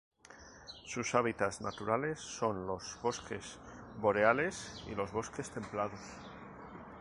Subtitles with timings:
[0.87, 3.59] Sus hábitats naturales son los bosques
[3.99, 5.99] boreales y los bosques templados.